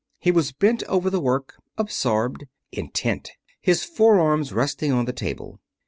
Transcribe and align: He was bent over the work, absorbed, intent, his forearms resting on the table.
He 0.17 0.31
was 0.31 0.51
bent 0.51 0.81
over 0.85 1.11
the 1.11 1.19
work, 1.19 1.59
absorbed, 1.77 2.47
intent, 2.71 3.33
his 3.61 3.83
forearms 3.83 4.51
resting 4.51 4.91
on 4.91 5.05
the 5.05 5.13
table. 5.13 5.59